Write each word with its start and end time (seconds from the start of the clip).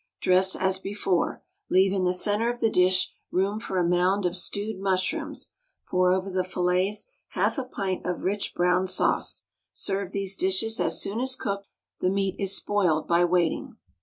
_Dress 0.19 0.55
as 0.55 0.79
before; 0.79 1.43
leave 1.69 1.93
in 1.93 2.05
the 2.05 2.11
centre 2.15 2.49
of 2.49 2.59
the 2.59 2.71
dish 2.71 3.13
room 3.29 3.59
for 3.59 3.77
a 3.77 3.87
mound 3.87 4.25
of 4.25 4.35
stewed 4.35 4.79
mushrooms; 4.79 5.51
pour 5.87 6.11
over 6.11 6.31
the 6.31 6.43
fillets 6.43 7.11
half 7.33 7.59
a 7.59 7.63
pint 7.63 8.03
of 8.03 8.23
rich 8.23 8.55
brown 8.55 8.87
sauce. 8.87 9.45
Serve 9.73 10.09
these 10.09 10.35
dishes 10.35 10.79
as 10.79 10.99
soon 10.99 11.21
as 11.21 11.35
cooked: 11.35 11.67
the 11.99 12.09
meat 12.09 12.35
is 12.39 12.55
spoiled 12.55 13.07
by 13.07 13.23
waiting. 13.23 13.77